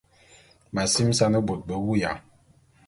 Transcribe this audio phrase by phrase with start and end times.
[0.73, 2.11] M’asimesan bot be wuya.